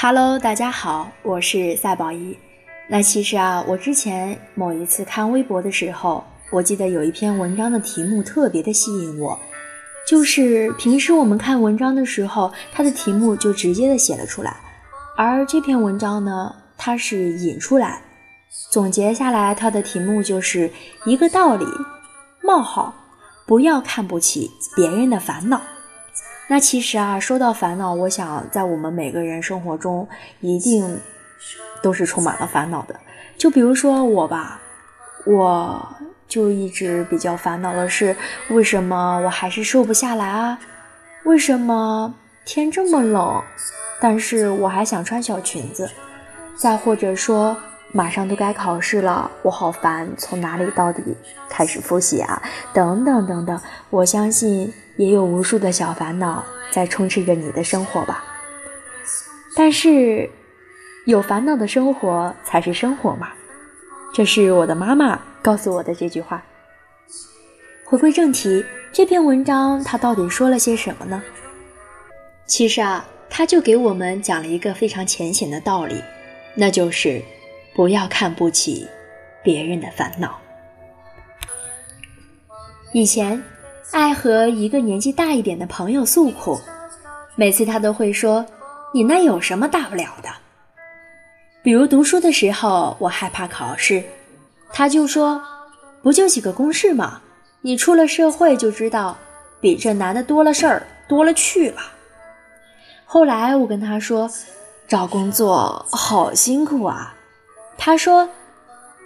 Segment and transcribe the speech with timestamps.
[0.00, 2.38] Hello，大家好，我是赛宝仪。
[2.88, 6.22] 那其实啊，我之前某一次看微博的时候，
[6.52, 9.36] 我记得有一篇文章的题目特别的吸引我，
[10.06, 14.56] 就是平时我们看文章的时候，它的题目就直接的写了出来，
[15.16, 18.00] 而这篇文章呢，它是引出来，
[18.70, 20.70] 总结下来，它的题目就是
[21.06, 21.66] 一个道理：
[22.40, 22.94] 冒号，
[23.48, 25.60] 不要看不起别人的烦恼。
[26.50, 30.08] 那其实啊，说到烦恼，我想在我们每个人生活中，
[30.40, 30.98] 一定
[31.82, 32.98] 都是充满了烦恼的。
[33.36, 34.60] 就比如说我吧，
[35.26, 38.16] 我就一直比较烦恼的是，
[38.48, 40.58] 为什么我还是瘦不下来啊？
[41.24, 42.14] 为什么
[42.46, 43.42] 天这么冷，
[44.00, 45.90] 但是我还想穿小裙子？
[46.56, 47.56] 再或者说，
[47.92, 51.02] 马上都该考试了，我好烦，从哪里到底
[51.48, 52.42] 开始复习啊？
[52.72, 54.72] 等等等等，我相信。
[54.98, 58.24] 也有无数的小烦恼在充斥着你的生活吧，
[59.54, 60.28] 但是
[61.06, 63.28] 有烦恼的生活才是生活嘛，
[64.12, 66.42] 这是我的妈妈告诉我的这句话。
[67.84, 71.22] 回归正题，这篇文章它到底说了些什么呢？
[72.44, 76.02] 其实啊，它就给我们讲了一个非常浅显的道理，
[76.56, 77.22] 那就是
[77.78, 78.88] 不要看不起
[79.40, 80.36] 别人的烦恼。
[82.92, 83.40] 以前。
[83.90, 86.60] 爱和一个年纪大一点的朋友诉苦，
[87.36, 88.44] 每次他都会说
[88.92, 90.28] ：“你那有什么大不了的？”
[91.64, 94.04] 比如读书的时候，我害怕考试，
[94.74, 95.42] 他就说
[96.04, 97.22] ：“不就几个公式吗？
[97.62, 99.16] 你出了社会就知道，
[99.58, 101.80] 比这难的多了事儿多了去了。”
[103.06, 104.30] 后来我跟他说
[104.86, 107.14] ：“找工作好辛苦啊。”
[107.78, 108.28] 他说：“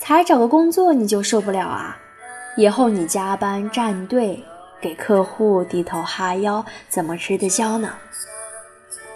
[0.00, 1.96] 才找个工作你就受不了啊？
[2.56, 4.42] 以后你加班站队。”
[4.80, 7.94] 给客户低头哈腰，怎么吃得消呢？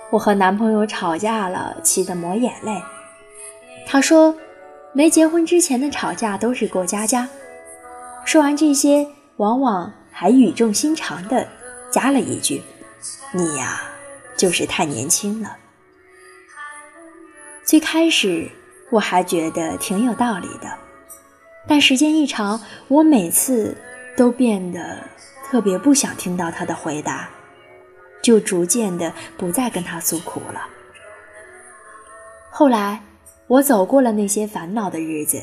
[0.09, 2.83] 我和男朋友吵架了，气得抹眼泪。
[3.87, 4.35] 他说，
[4.95, 7.29] 没结婚之前的吵架都是过家家。
[8.25, 9.07] 说完这些，
[9.37, 11.47] 往往还语重心长地
[11.91, 12.63] 加了一句
[13.33, 13.83] ：“你呀，
[14.39, 15.55] 就是太年轻了。”
[17.63, 18.51] 最开始
[18.91, 20.69] 我还觉得挺有道理的，
[21.67, 23.77] 但时间一长，我每次
[24.17, 24.99] 都变得。
[25.51, 27.27] 特别不想听到他的回答，
[28.21, 30.69] 就逐渐的不再跟他诉苦了。
[32.51, 33.03] 后来，
[33.47, 35.43] 我走过了那些烦恼的日子，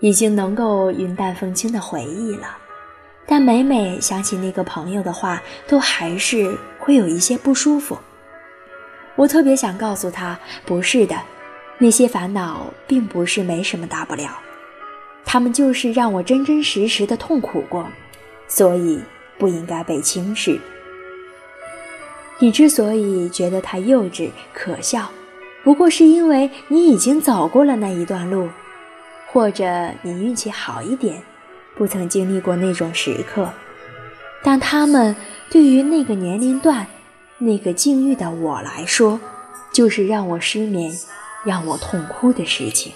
[0.00, 2.58] 已经能够云淡风轻的回忆了。
[3.24, 7.96] 但每每想起那个朋友的话，都还是会有一些不舒服。
[9.14, 10.36] 我特别想告诉他，
[10.66, 11.16] 不是的，
[11.82, 14.38] 那些烦恼并不是没什么大不了，
[15.24, 17.84] 他们就是让我真真实实的痛苦过。
[18.46, 19.00] 所以
[19.36, 20.60] 不应该被轻视。
[22.38, 25.10] 你之所以觉得他幼稚可笑，
[25.64, 28.48] 不过是因为你已经走过了那一段路，
[29.26, 31.20] 或者你运气好一点，
[31.74, 33.50] 不曾经历过那种时刻。
[34.44, 35.16] 但他们
[35.50, 36.86] 对于那个年龄段、
[37.38, 39.18] 那个境遇的我来说，
[39.72, 40.92] 就是让我失眠、
[41.44, 42.92] 让我痛哭的事情。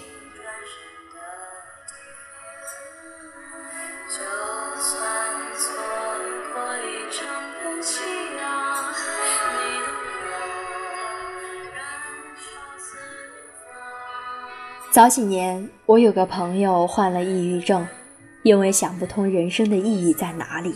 [14.89, 17.87] 早几年，我有个朋友患了抑郁症，
[18.41, 20.73] 因为想不通人生的意义在哪里。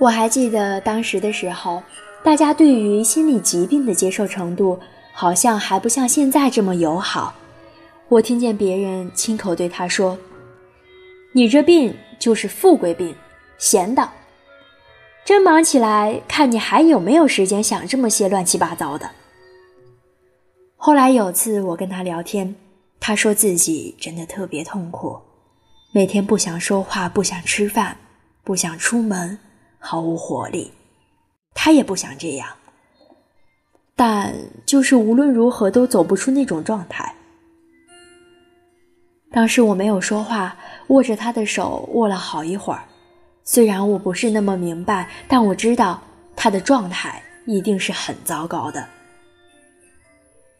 [0.00, 1.84] 我还记得当时的时候，
[2.24, 4.80] 大家对于心理疾病的接受程度
[5.20, 7.34] 好像还不像现在这么友好。
[8.08, 10.18] 我听见别人亲口对他说
[11.34, 13.14] ：“你这病就是富贵病，
[13.58, 14.10] 闲的。
[15.22, 19.10] 真忙起来，看你还有没有时间想这么些乱七八糟的。”
[20.76, 22.56] 后来有次我跟他聊天。
[22.98, 25.20] 他说自己真的特别痛苦，
[25.92, 27.98] 每天不想说话，不想吃饭，
[28.42, 29.38] 不想出门，
[29.78, 30.72] 毫无活力。
[31.52, 32.48] 他也不想这样，
[34.02, 37.14] 但就是无论如何都走不出那种状态。
[39.30, 40.56] 当时我没有说话，
[40.86, 42.82] 握着他的手握了好一会儿。
[43.44, 46.02] 虽然我不是那么明白，但我知道
[46.34, 48.88] 他的状态一定是很糟糕的。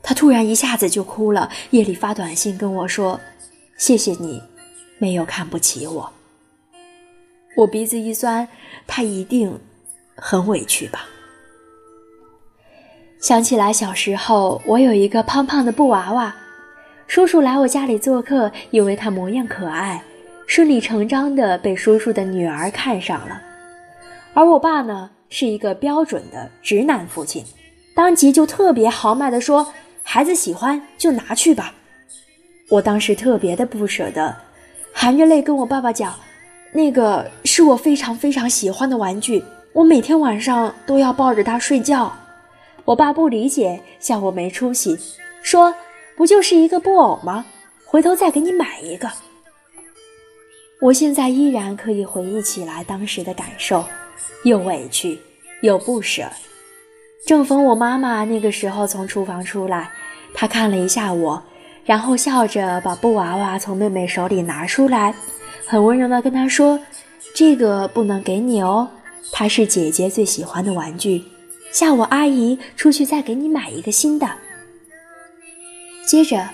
[0.03, 3.19] 他突然一下子就哭了，夜里发短信跟我说
[3.79, 4.43] ：“谢谢你，
[4.99, 6.13] 没有看不起我。”
[7.57, 8.47] 我鼻子一酸，
[8.87, 9.59] 他一定
[10.15, 11.07] 很委屈吧？
[13.21, 16.35] 想起来小时候，我有一个胖胖的布娃娃，
[17.07, 20.03] 叔叔来我家里做客，因为他模样可爱，
[20.47, 23.39] 顺理成章的被叔叔的女儿看上了。
[24.33, 27.45] 而我爸呢，是一个标准的直男父亲。
[27.95, 29.71] 当即就特别豪迈的说
[30.03, 31.75] ：“孩子喜欢就拿去吧。”
[32.71, 34.35] 我当时特别的不舍得，
[34.95, 36.15] 含着泪跟我爸爸讲
[36.73, 39.45] ：“那个是我非常非常喜欢的玩具，
[39.75, 42.11] 我每天晚上都要抱着它睡觉。”
[42.85, 44.99] 我爸不理解，笑我没出息，
[45.43, 45.75] 说
[46.17, 47.47] ：“不就是一个布偶吗？
[47.85, 49.11] 回头再给你买一个。”
[50.83, 53.85] 我现在依然可以回忆起来当时的感受，
[54.45, 55.19] 又委屈
[55.61, 56.25] 又不舍。
[57.27, 59.91] 正逢我妈妈那个时候从厨房出来，
[60.33, 61.43] 她看了一下我，
[61.85, 65.15] 然后笑着把布娃娃从妹妹手里拿出来，
[65.67, 66.81] 很温柔地跟她说
[67.37, 68.89] ：“这个不能给你哦，
[69.31, 71.23] 它是姐姐最喜欢的玩具。”
[71.73, 74.29] 下午阿姨出去再给你买一个新的。
[76.05, 76.49] 接着，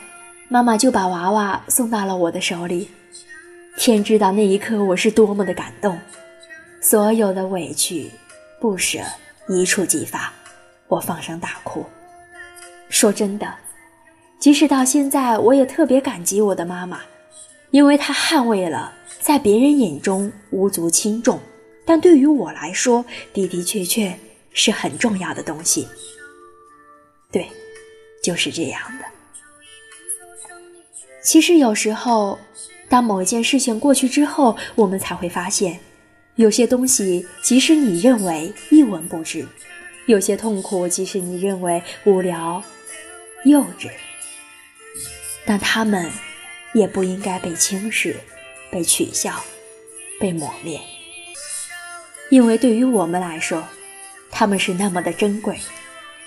[0.49, 2.91] 妈妈就把娃娃送到了我的手里。
[3.79, 5.99] 天知道那一刻我是多么的感动，
[6.81, 8.11] 所有的委屈、
[8.61, 8.99] 不舍
[9.49, 10.33] 一触即发，
[10.89, 11.85] 我放声大哭。
[12.91, 13.55] 说真的，
[14.39, 17.01] 即使到现在，我也特别感激我的妈妈，
[17.71, 21.41] 因为她捍卫了在别人眼中无足轻重，
[21.87, 24.19] 但对于我来说的的确确。
[24.59, 25.87] 是很重要的东西，
[27.31, 27.47] 对，
[28.23, 29.05] 就是这样的。
[31.23, 32.39] 其实有时候，
[32.89, 35.79] 当某件事情过去之后，我们才会发现，
[36.37, 39.47] 有些东西即使你认为一文不值，
[40.07, 42.65] 有些痛苦即使你认为无聊、
[43.45, 43.91] 幼稚，
[45.45, 46.11] 但他们
[46.73, 48.17] 也不应该被轻视、
[48.71, 49.45] 被取笑、
[50.19, 50.81] 被抹灭，
[52.31, 53.63] 因为对于我们来说。
[54.31, 55.59] 他们是那么的珍贵，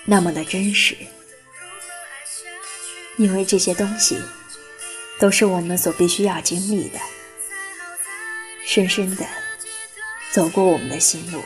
[0.05, 0.97] 那么的真实，
[3.17, 4.19] 因为这些东西
[5.19, 6.99] 都是我们所必须要经历的，
[8.65, 9.25] 深深的
[10.31, 11.43] 走过我们的心路。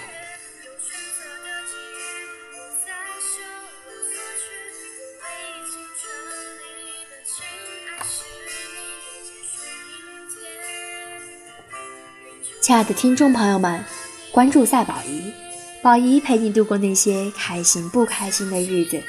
[12.62, 13.84] 亲爱的听众朋友们，
[14.32, 15.43] 关注赛宝仪。
[15.83, 19.03] 宝仪陪你度过那些开心不开心的日子，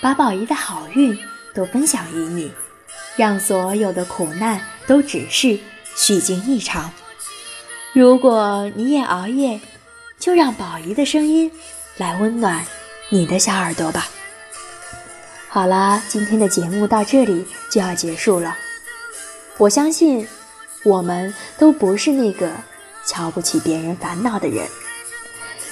[0.00, 1.18] 把宝仪的好运
[1.52, 2.50] 都分享于你，
[3.14, 5.58] 让所有的苦难都只是
[5.94, 6.90] 虚惊一场。
[7.92, 9.60] 如果你也熬夜，
[10.18, 11.52] 就让宝仪的声音
[11.98, 12.64] 来温暖
[13.10, 14.08] 你的小耳朵吧。
[15.50, 18.56] 好了，今天的节目到这里就要结束了。
[19.58, 20.26] 我相信，
[20.84, 22.50] 我们都不是那个
[23.04, 24.66] 瞧不起别人烦恼的人。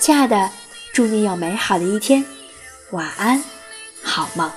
[0.02, 0.50] 亲爱的，
[0.92, 2.24] 祝你有美好的一天，
[2.90, 3.40] 晚安，
[4.02, 4.50] 好梦。